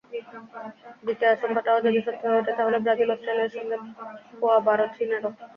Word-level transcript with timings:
দ্বিতীয় 1.03 1.31
আশঙ্কাটাও 1.31 1.83
যদি 1.85 1.99
সত্যি 2.01 2.25
হয়ে 2.25 2.39
ওঠে, 2.39 2.53
তাহলে 2.59 2.77
ব্রাজিল-অস্ট্রেলিয়ার 2.79 3.53
সঙ্গে 3.55 3.77
পোয়াবারো 4.39 4.85
চীনেরও। 4.95 5.29